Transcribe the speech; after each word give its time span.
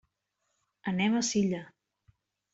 Anem 0.93 1.19
a 1.19 1.23
Silla. 1.29 1.61